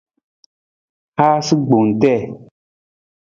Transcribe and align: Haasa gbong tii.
Haasa 1.17 1.55
gbong 1.65 1.89
tii. 2.01 2.23